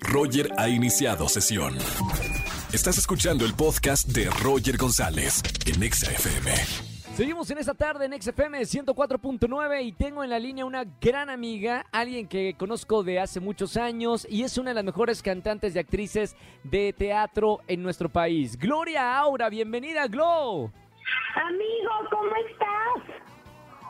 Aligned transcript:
Roger 0.00 0.50
ha 0.56 0.68
iniciado 0.68 1.28
sesión. 1.28 1.76
Estás 2.72 2.98
escuchando 2.98 3.44
el 3.44 3.54
podcast 3.54 4.08
de 4.08 4.30
Roger 4.42 4.76
González 4.76 5.42
en 5.66 5.82
Exa 5.82 6.10
FM. 6.10 6.52
Seguimos 7.14 7.50
en 7.50 7.58
esta 7.58 7.74
tarde 7.74 8.06
en 8.06 8.22
XFM 8.22 8.60
104.9 8.60 9.84
y 9.84 9.92
tengo 9.92 10.22
en 10.22 10.30
la 10.30 10.38
línea 10.38 10.64
una 10.64 10.84
gran 11.00 11.30
amiga, 11.30 11.84
alguien 11.90 12.28
que 12.28 12.54
conozco 12.56 13.02
de 13.02 13.18
hace 13.18 13.40
muchos 13.40 13.76
años 13.76 14.26
y 14.30 14.44
es 14.44 14.56
una 14.56 14.70
de 14.70 14.74
las 14.74 14.84
mejores 14.84 15.20
cantantes 15.22 15.74
y 15.74 15.78
actrices 15.80 16.36
de 16.62 16.92
teatro 16.92 17.58
en 17.66 17.82
nuestro 17.82 18.08
país. 18.08 18.56
Gloria 18.56 19.18
Aura, 19.18 19.48
bienvenida 19.48 20.06
Glo. 20.06 20.70
Amigo, 21.34 21.90
¿cómo 22.10 22.30
estás? 22.48 23.27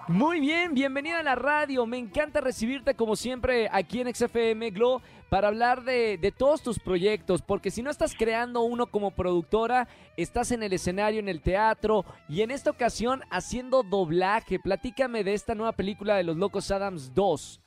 Muy 0.08 0.40
bien, 0.40 0.72
bienvenida 0.72 1.18
a 1.18 1.22
la 1.22 1.34
radio. 1.34 1.84
Me 1.84 1.98
encanta 1.98 2.40
recibirte 2.40 2.94
como 2.94 3.14
siempre 3.14 3.68
aquí 3.70 4.00
en 4.00 4.14
XFM 4.14 4.70
Glo 4.70 5.02
para 5.28 5.48
hablar 5.48 5.82
de, 5.82 6.16
de, 6.16 6.32
todos 6.32 6.62
tus 6.62 6.78
proyectos, 6.78 7.42
porque 7.42 7.70
si 7.70 7.82
no 7.82 7.90
estás 7.90 8.14
creando 8.16 8.62
uno 8.62 8.86
como 8.86 9.10
productora, 9.10 9.86
estás 10.16 10.50
en 10.50 10.62
el 10.62 10.72
escenario, 10.72 11.20
en 11.20 11.28
el 11.28 11.42
teatro 11.42 12.06
y 12.26 12.40
en 12.40 12.50
esta 12.50 12.70
ocasión 12.70 13.20
haciendo 13.30 13.82
doblaje. 13.82 14.58
Platícame 14.58 15.24
de 15.24 15.34
esta 15.34 15.54
nueva 15.54 15.72
película 15.72 16.16
de 16.16 16.24
Los 16.24 16.38
Locos 16.38 16.70
Adams 16.70 17.14
2. 17.14 17.60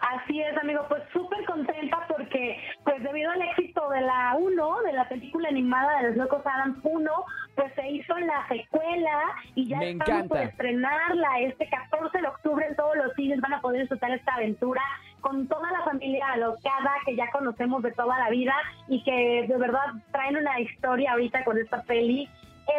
Así 0.00 0.40
es, 0.40 0.56
amigo, 0.58 0.84
pues 0.88 1.04
súper 1.12 1.44
contenta 1.44 2.04
porque, 2.26 2.58
pues 2.82 3.00
debido 3.04 3.30
al 3.30 3.42
éxito 3.42 3.88
de 3.88 4.00
la 4.00 4.34
1, 4.36 4.82
de 4.82 4.92
la 4.92 5.08
película 5.08 5.48
animada 5.48 5.98
de 5.98 6.08
Los 6.08 6.16
Locos 6.16 6.44
Adams 6.44 6.78
1, 6.82 7.10
pues 7.54 7.72
se 7.74 7.88
hizo 7.88 8.18
la 8.18 8.46
secuela 8.48 9.20
y 9.54 9.68
ya 9.68 9.78
Me 9.78 9.90
estamos 9.92 10.08
encanta. 10.08 10.28
por 10.28 10.38
estrenarla. 10.44 11.40
Este 11.40 11.68
14 11.68 12.20
de 12.20 12.26
octubre 12.26 12.66
en 12.66 12.74
todos 12.74 12.96
los 12.96 13.14
cines 13.14 13.40
van 13.40 13.54
a 13.54 13.60
poder 13.60 13.82
disfrutar 13.82 14.10
esta 14.10 14.34
aventura 14.34 14.82
con 15.20 15.46
toda 15.46 15.70
la 15.70 15.82
familia 15.82 16.26
alocada 16.32 16.92
que 17.04 17.14
ya 17.14 17.30
conocemos 17.30 17.82
de 17.84 17.92
toda 17.92 18.18
la 18.18 18.30
vida 18.30 18.54
y 18.88 19.02
que 19.04 19.46
de 19.48 19.56
verdad 19.56 19.86
traen 20.10 20.36
una 20.36 20.58
historia 20.60 21.12
ahorita 21.12 21.44
con 21.44 21.58
esta 21.58 21.82
peli 21.82 22.28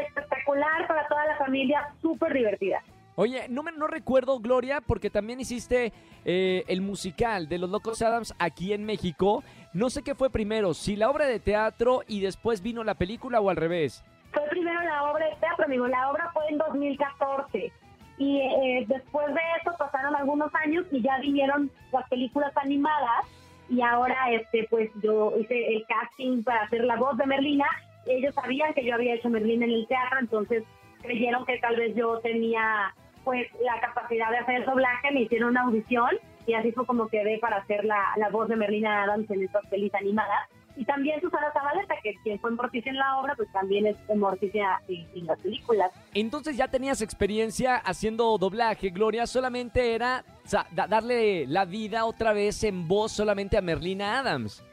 espectacular 0.02 0.88
para 0.88 1.08
toda 1.08 1.26
la 1.26 1.38
familia, 1.38 1.88
súper 2.02 2.34
divertida. 2.34 2.82
Oye, 3.20 3.48
no, 3.50 3.64
me, 3.64 3.72
no 3.72 3.88
recuerdo, 3.88 4.40
Gloria, 4.40 4.80
porque 4.80 5.10
también 5.10 5.40
hiciste 5.40 5.92
eh, 6.23 6.64
el 6.68 6.82
musical 6.82 7.50
de 7.50 7.58
Los 7.58 7.72
Locos 7.72 8.04
Adams 8.04 8.36
aquí 8.38 8.73
en 8.73 8.86
México. 8.86 9.44
No 9.73 9.90
sé 9.90 10.04
qué 10.04 10.14
fue 10.14 10.30
primero, 10.30 10.76
si 10.76 10.96
la 10.96 11.10
obra 11.10 11.26
de 11.26 11.40
teatro 11.40 12.04
y 12.08 12.22
después 12.22 12.62
vino 12.62 12.84
la 12.84 12.94
película 12.94 13.42
o 13.42 13.50
al 13.50 13.56
revés. 13.56 14.04
Fue 14.32 14.44
primero 14.52 14.80
la 14.84 15.12
obra 15.12 15.26
de 15.30 15.36
teatro, 15.38 15.66
amigo. 15.66 15.88
La 15.88 16.12
obra 16.12 16.30
fue 16.32 16.44
en 16.50 16.60
2014. 16.60 17.72
Y 18.20 18.40
eh, 18.40 18.86
después 18.88 19.26
de 19.34 19.42
eso 19.62 19.76
pasaron 19.80 20.16
algunos 20.16 20.54
años 20.54 20.86
y 20.92 21.02
ya 21.02 21.18
vinieron 21.18 21.72
las 21.92 22.08
películas 22.10 22.56
animadas. 22.56 23.26
Y 23.68 23.82
ahora, 23.82 24.32
este, 24.32 24.68
pues 24.70 24.92
yo 25.02 25.34
hice 25.40 25.73
el 25.73 25.84
casting 25.88 26.44
para 26.44 26.66
hacer 26.66 26.84
la 26.84 26.98
voz 26.98 27.18
de 27.18 27.26
Merlina. 27.26 27.66
Ellos 28.06 28.36
sabían 28.36 28.76
que 28.76 28.86
yo 28.86 28.94
había 28.94 29.16
hecho 29.16 29.28
Merlina 29.28 29.66
en 29.66 29.72
el 29.72 29.88
teatro, 29.88 30.20
entonces 30.20 30.64
creyeron 31.02 31.45
que 31.48 31.58
tal 31.58 31.76
vez 31.78 31.95
yo 31.95 32.20
tenía 32.20 32.94
pues 33.28 33.45
la 33.59 33.78
capacidad 33.81 34.30
de 34.31 34.38
hacer 34.38 34.56
el 34.56 34.66
doblaje, 34.66 35.11
me 35.11 35.23
hicieron 35.23 35.50
una 35.50 35.64
audición 35.64 36.11
y 36.45 36.53
así 36.53 36.72
fue 36.72 36.86
como 36.86 37.09
quedé 37.09 37.39
para 37.39 37.58
hacer 37.58 37.83
la, 37.83 38.02
la 38.16 38.30
voz 38.30 38.47
de 38.47 38.56
Merlina 38.56 39.03
Adams 39.03 39.30
en 39.30 39.44
estas 39.44 39.66
pelis 39.67 39.94
animadas. 39.95 40.47
Y 40.78 40.86
también 40.86 41.20
Susana 41.20 41.52
Zabaleta, 41.52 41.95
que 42.02 42.14
quien 42.23 42.39
fue 42.39 42.52
Morticia 42.52 42.89
en 42.89 42.98
la 43.00 43.17
obra, 43.17 43.36
pues 43.36 43.52
también 43.52 43.86
es 43.86 43.98
Morticia 44.16 44.80
en, 44.88 45.05
en 45.14 45.25
las 45.25 45.38
películas. 45.42 45.92
Entonces 46.14 46.55
ya 46.55 46.70
tenías 46.70 47.02
experiencia 47.02 47.75
haciendo 47.75 48.38
doblaje, 48.38 48.92
Gloria, 48.92 49.28
solamente 49.28 49.94
era 49.94 50.23
o 50.45 50.48
sea, 50.48 50.66
da- 50.72 50.88
darle 50.88 51.45
la 51.48 51.66
vida 51.66 52.05
otra 52.05 52.31
vez 52.31 52.64
en 52.64 52.88
voz 52.88 53.11
solamente 53.11 53.58
a 53.58 53.61
Merlina 53.61 54.20
Adams. 54.20 54.64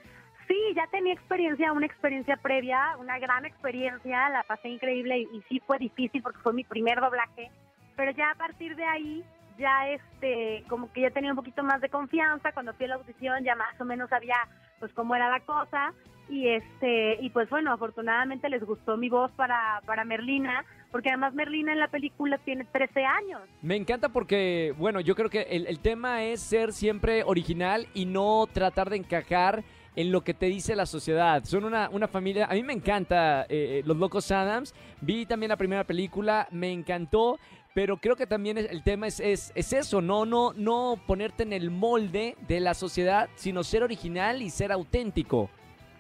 Sí, 0.47 0.56
ya 0.77 0.86
tenía 0.92 1.12
experiencia, 1.14 1.72
una 1.72 1.86
experiencia 1.86 2.36
previa, 2.36 2.97
una 3.00 3.19
gran 3.19 3.47
experiencia, 3.47 4.28
la 4.28 4.44
pasé 4.44 4.69
increíble 4.69 5.19
y, 5.20 5.22
y 5.38 5.42
sí 5.48 5.60
fue 5.66 5.78
difícil 5.78 6.22
porque 6.22 6.38
fue 6.41 6.52
mi 6.52 6.62
primer 6.62 7.00
doblaje, 7.00 7.50
pero 7.97 8.10
ya 8.12 8.31
a 8.31 8.34
partir 8.34 8.77
de 8.77 8.84
ahí, 8.84 9.25
ya 9.59 9.88
este, 9.88 10.65
como 10.69 10.93
que 10.93 11.03
ya 11.03 11.10
tenía 11.10 11.31
un 11.31 11.37
poquito 11.37 11.62
más 11.62 11.81
de 11.81 11.88
confianza, 11.88 12.53
cuando 12.53 12.75
fui 12.75 12.87
a 12.87 12.88
la 12.91 12.94
audición 12.97 13.44
ya 13.44 13.55
más 13.55 13.81
o 13.81 13.84
menos 13.84 14.10
sabía 14.10 14.37
pues 14.81 14.93
cómo 14.93 15.15
era 15.15 15.31
la 15.31 15.41
cosa 15.41 15.93
y 16.28 16.49
este, 16.49 17.19
y 17.21 17.31
pues 17.31 17.49
bueno, 17.50 17.72
afortunadamente 17.72 18.49
les 18.49 18.65
gustó 18.65 18.97
mi 18.97 19.09
voz 19.09 19.31
para, 19.33 19.83
para 19.87 20.04
Merlina, 20.04 20.65
porque 20.91 21.10
además 21.10 21.34
Merlina 21.34 21.72
en 21.72 21.81
la 21.81 21.88
película 21.88 22.38
tiene 22.38 22.65
13 22.65 23.04
años. 23.04 23.43
Me 23.62 23.77
encanta 23.77 24.09
porque, 24.09 24.75
bueno, 24.78 25.00
yo 25.00 25.15
creo 25.15 25.28
que 25.28 25.43
el, 25.43 25.66
el 25.66 25.81
tema 25.81 26.25
es 26.25 26.41
ser 26.41 26.72
siempre 26.72 27.25
original 27.25 27.87
y 27.94 28.06
no 28.06 28.47
tratar 28.53 28.91
de 28.91 28.97
encajar 28.97 29.65
en 29.97 30.10
lo 30.12 30.22
que 30.22 30.34
te 30.34 30.47
dice 30.47 30.75
la 30.77 30.87
sociedad. 30.87 31.43
Son 31.44 31.65
una, 31.65 31.88
una 31.91 32.09
familia, 32.09 32.47
a 32.47 32.55
mí 32.55 32.62
me 32.62 32.72
encanta 32.72 33.47
eh, 33.49 33.82
Los 33.84 33.97
Locos 33.97 34.31
Adams, 34.31 34.75
vi 35.00 35.27
también 35.27 35.50
la 35.50 35.56
primera 35.56 35.84
película, 35.84 36.49
me 36.50 36.72
encantó, 36.72 37.38
pero 37.75 37.97
creo 37.97 38.15
que 38.16 38.27
también 38.27 38.56
el 38.59 38.83
tema 38.83 39.06
es, 39.09 39.19
es, 39.21 39.53
es 39.54 39.72
eso, 39.72 40.00
¿no? 40.00 40.25
No, 40.27 40.53
no 40.54 40.97
ponerte 41.06 41.43
en 41.43 41.53
el 41.53 41.71
molde 41.71 42.37
de 42.47 42.60
la 42.60 42.75
sociedad, 42.75 43.28
sino 43.34 43.65
ser 43.65 43.83
original 43.83 44.43
y 44.43 44.50
ser 44.50 44.71
auténtico. 44.71 45.50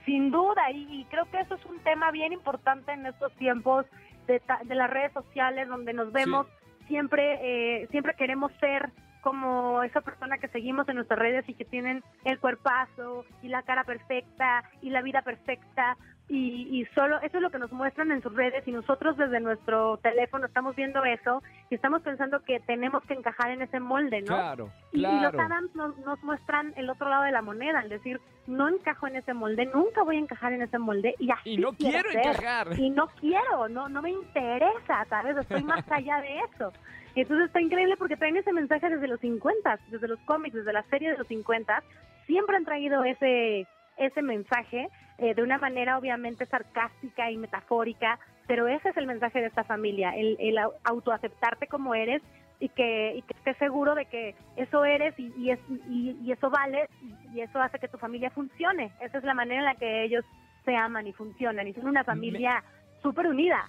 Sin 0.04 0.30
duda, 0.30 0.70
y, 0.72 1.04
creo 1.10 1.24
que 1.30 1.40
eso 1.40 1.54
es 1.54 1.64
un 1.64 1.78
tema 1.80 2.10
bien 2.10 2.32
importante 2.32 2.92
en 2.92 3.06
estos 3.06 3.32
tiempos 3.36 3.86
de, 4.26 4.38
ta- 4.40 4.60
de 4.64 4.74
las 4.74 4.90
redes 4.90 5.12
sociales, 5.12 5.66
donde 5.66 5.92
nos 5.94 6.12
vemos 6.12 6.46
siempre, 6.88 7.38
eh, 7.82 7.88
siempre 7.90 8.14
queremos 8.14 8.52
ser 8.60 8.90
como 9.24 9.82
esa 9.82 10.02
persona 10.02 10.36
que 10.36 10.48
seguimos 10.48 10.86
en 10.88 10.96
nuestras 10.96 11.18
redes 11.18 11.48
y 11.48 11.54
que 11.54 11.64
tienen 11.64 12.04
el 12.24 12.38
cuerpazo 12.38 13.24
y 13.42 13.48
la 13.48 13.62
cara 13.62 13.82
perfecta 13.84 14.62
y 14.82 14.90
la 14.90 15.00
vida 15.00 15.22
perfecta 15.22 15.96
y, 16.28 16.80
y 16.80 16.86
solo 16.94 17.18
eso 17.20 17.36
es 17.36 17.42
lo 17.42 17.50
que 17.50 17.58
nos 17.58 17.70
muestran 17.70 18.10
en 18.10 18.22
sus 18.22 18.34
redes 18.34 18.66
y 18.66 18.72
nosotros 18.72 19.16
desde 19.16 19.40
nuestro 19.40 19.98
teléfono 19.98 20.46
estamos 20.46 20.74
viendo 20.74 21.04
eso 21.04 21.42
y 21.68 21.74
estamos 21.74 22.00
pensando 22.02 22.42
que 22.42 22.60
tenemos 22.60 23.02
que 23.04 23.12
encajar 23.12 23.50
en 23.50 23.60
ese 23.60 23.78
molde, 23.78 24.22
¿no? 24.22 24.28
Claro, 24.28 24.70
Y, 24.92 25.00
y 25.00 25.20
los. 25.20 25.34
Adams 25.34 25.74
nos, 25.74 25.96
nos 25.98 26.22
muestran 26.22 26.72
el 26.76 26.88
otro 26.88 27.10
lado 27.10 27.24
de 27.24 27.32
la 27.32 27.42
moneda, 27.42 27.80
es 27.82 27.90
decir, 27.90 28.20
no 28.46 28.68
encajo 28.68 29.06
en 29.06 29.16
ese 29.16 29.34
molde, 29.34 29.66
nunca 29.66 30.02
voy 30.02 30.16
a 30.16 30.20
encajar 30.20 30.54
en 30.54 30.62
ese 30.62 30.78
molde 30.78 31.14
y 31.18 31.30
así 31.30 31.50
Y 31.50 31.56
no 31.58 31.72
quiero 31.72 32.10
encajar. 32.10 32.68
Y 32.78 32.88
no 32.88 33.06
quiero, 33.20 33.68
no, 33.68 33.88
no 33.90 34.00
me 34.00 34.10
interesa, 34.10 35.04
¿sabes? 35.10 35.36
Estoy 35.36 35.62
más 35.62 35.84
allá 35.90 36.22
de 36.22 36.38
eso. 36.38 36.72
Y 37.14 37.20
entonces 37.20 37.46
está 37.46 37.60
increíble 37.60 37.96
porque 37.96 38.16
traen 38.16 38.36
ese 38.36 38.52
mensaje 38.52 38.88
desde 38.88 39.08
los 39.08 39.20
50, 39.20 39.78
desde 39.88 40.08
los 40.08 40.18
cómics, 40.20 40.54
desde 40.54 40.72
la 40.72 40.82
serie 40.84 41.10
de 41.10 41.18
los 41.18 41.28
50, 41.28 41.82
siempre 42.26 42.56
han 42.56 42.64
traído 42.64 43.04
ese, 43.04 43.66
ese 43.98 44.22
mensaje 44.22 44.88
eh, 45.18 45.34
de 45.34 45.42
una 45.42 45.58
manera 45.58 45.96
obviamente 45.98 46.46
sarcástica 46.46 47.30
y 47.30 47.36
metafórica, 47.36 48.18
pero 48.46 48.66
ese 48.68 48.88
es 48.90 48.96
el 48.96 49.06
mensaje 49.06 49.40
de 49.40 49.46
esta 49.46 49.64
familia, 49.64 50.10
el, 50.16 50.36
el 50.40 50.56
au- 50.58 50.72
autoaceptarte 50.84 51.66
como 51.66 51.94
eres 51.94 52.22
y 52.60 52.68
que, 52.68 53.14
y 53.16 53.22
que 53.22 53.34
estés 53.38 53.56
seguro 53.58 53.94
de 53.94 54.06
que 54.06 54.34
eso 54.56 54.84
eres 54.84 55.14
y, 55.18 55.32
y, 55.36 55.50
es, 55.50 55.58
y, 55.88 56.16
y 56.22 56.32
eso 56.32 56.50
vale 56.50 56.88
y, 57.02 57.36
y 57.38 57.40
eso 57.42 57.60
hace 57.60 57.78
que 57.78 57.88
tu 57.88 57.98
familia 57.98 58.30
funcione. 58.30 58.90
Esa 59.00 59.18
es 59.18 59.24
la 59.24 59.34
manera 59.34 59.60
en 59.60 59.64
la 59.66 59.74
que 59.74 60.04
ellos 60.04 60.24
se 60.64 60.74
aman 60.76 61.06
y 61.06 61.12
funcionan 61.12 61.66
y 61.68 61.74
son 61.74 61.86
una 61.88 62.04
familia 62.04 62.62
súper 63.02 63.26
unida. 63.26 63.68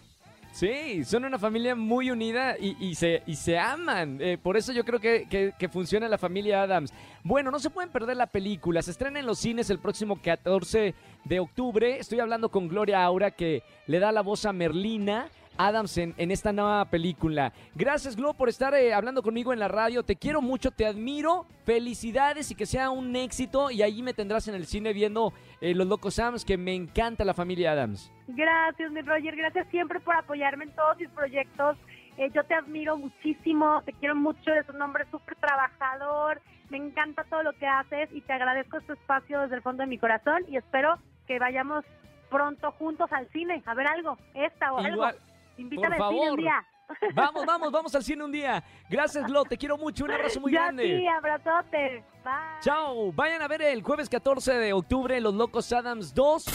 Sí, 0.55 1.03
son 1.03 1.25
una 1.25 1.38
familia 1.38 1.75
muy 1.75 2.09
unida 2.11 2.55
y, 2.57 2.77
y 2.79 2.95
se, 2.95 3.23
y 3.27 3.35
se 3.35 3.59
aman. 3.59 4.19
Eh, 4.21 4.38
por 4.41 4.55
eso 4.55 4.71
yo 4.71 4.85
creo 4.85 5.01
que, 5.01 5.27
que- 5.29 5.51
que 5.59 5.67
funciona 5.67 6.07
la 6.07 6.17
familia 6.17 6.61
Adams. 6.63 6.93
Bueno, 7.23 7.51
no 7.51 7.59
se 7.59 7.69
pueden 7.69 7.91
perder 7.91 8.16
la 8.16 8.27
película. 8.27 8.81
Se 8.81 8.91
estrena 8.91 9.19
en 9.19 9.25
los 9.25 9.38
cines 9.39 9.69
el 9.69 9.79
próximo 9.79 10.17
14 10.21 10.95
de 11.25 11.39
octubre. 11.41 11.99
Estoy 11.99 12.21
hablando 12.21 12.47
con 12.47 12.69
Gloria 12.69 13.03
Aura 13.03 13.31
que 13.31 13.63
le 13.85 13.99
da 13.99 14.13
la 14.13 14.21
voz 14.21 14.45
a 14.45 14.53
Merlina. 14.53 15.27
Adams 15.57 15.97
en, 15.97 16.13
en 16.17 16.31
esta 16.31 16.51
nueva 16.51 16.85
película. 16.85 17.53
Gracias, 17.75 18.16
Glo, 18.16 18.33
por 18.33 18.49
estar 18.49 18.73
eh, 18.73 18.93
hablando 18.93 19.21
conmigo 19.23 19.53
en 19.53 19.59
la 19.59 19.67
radio. 19.67 20.03
Te 20.03 20.16
quiero 20.16 20.41
mucho, 20.41 20.71
te 20.71 20.85
admiro. 20.85 21.45
Felicidades 21.66 22.51
y 22.51 22.55
que 22.55 22.66
sea 22.66 22.89
un 22.89 23.16
éxito. 23.16 23.71
Y 23.71 23.83
allí 23.83 24.03
me 24.03 24.13
tendrás 24.13 24.47
en 24.47 24.55
el 24.55 24.66
cine 24.66 24.93
viendo 24.93 25.33
eh, 25.61 25.73
Los 25.73 25.87
Locos 25.87 26.19
Adams, 26.19 26.46
que 26.46 26.57
me 26.57 26.73
encanta 26.73 27.25
la 27.25 27.34
familia 27.34 27.72
Adams. 27.72 28.11
Gracias, 28.28 28.91
mi 28.91 29.02
Roger. 29.02 29.35
Gracias 29.35 29.67
siempre 29.69 29.99
por 29.99 30.16
apoyarme 30.16 30.66
en 30.66 30.72
todos 30.75 30.97
mis 30.99 31.09
proyectos. 31.09 31.78
Eh, 32.17 32.29
yo 32.34 32.43
te 32.46 32.53
admiro 32.53 32.97
muchísimo, 32.97 33.81
te 33.85 33.91
quiero 33.93 34.16
mucho, 34.16 34.51
eres 34.51 34.69
un 34.69 34.81
hombre 34.81 35.05
súper 35.11 35.35
trabajador, 35.35 36.41
me 36.69 36.78
encanta 36.78 37.25
todo 37.25 37.43
lo 37.43 37.51
que 37.53 37.67
haces 37.67 38.09
y 38.13 38.22
te 38.22 38.31
agradezco 38.31 38.78
este 38.78 38.93
espacio 38.93 39.41
desde 39.41 39.55
el 39.55 39.61
fondo 39.61 39.84
de 39.84 39.87
mi 39.87 39.97
corazón 39.97 40.43
y 40.47 40.55
espero 40.55 40.97
que 41.28 41.40
vayamos 41.40 41.84
pronto 42.29 42.72
juntos 42.72 43.11
al 43.11 43.28
cine 43.31 43.61
a 43.66 43.73
ver 43.73 43.87
algo, 43.87 44.17
esta 44.34 44.72
o 44.72 44.79
Igual, 44.79 45.09
algo. 45.09 45.25
Invítame 45.57 45.97
por 45.97 46.05
al 46.05 46.11
cine 46.11 46.22
un 46.22 46.25
favor. 46.28 46.40
día. 46.40 46.66
Vamos, 47.16 47.46
vamos, 47.47 47.72
vamos 47.72 47.96
al 47.96 48.03
cine 48.03 48.23
un 48.23 48.31
día. 48.31 48.63
Gracias, 48.90 49.25
Glo, 49.25 49.43
te 49.43 49.57
quiero 49.57 49.75
mucho. 49.75 50.05
Un 50.05 50.11
abrazo 50.11 50.40
muy 50.40 50.52
ya 50.52 50.66
grande. 50.66 50.99
sí, 50.99 51.07
abrazote. 51.07 52.03
Bye. 52.23 52.34
Chao. 52.61 53.11
Vayan 53.11 53.41
a 53.41 53.47
ver 53.47 53.63
el 53.63 53.81
jueves 53.81 54.07
14 54.07 54.53
de 54.53 54.72
octubre 54.73 55.19
Los 55.19 55.34
Locos 55.34 55.73
Adams 55.73 56.13
2. 56.13 56.46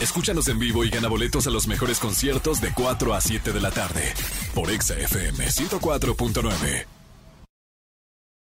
Escúchanos 0.00 0.48
en 0.48 0.58
vivo 0.58 0.82
y 0.82 0.88
gana 0.88 1.08
boletos 1.08 1.46
a 1.46 1.50
los 1.50 1.68
mejores 1.68 2.00
conciertos 2.00 2.62
de 2.62 2.72
4 2.74 3.12
a 3.14 3.20
7 3.20 3.52
de 3.52 3.60
la 3.60 3.70
tarde 3.70 4.14
por 4.54 4.70
Exa 4.70 4.94
FM 4.96 5.44
104.9. 5.44 6.86